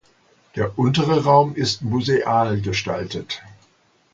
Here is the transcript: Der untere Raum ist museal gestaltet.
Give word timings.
Der 0.55 0.79
untere 0.79 1.25
Raum 1.25 1.53
ist 1.53 1.83
museal 1.83 2.59
gestaltet. 2.59 3.43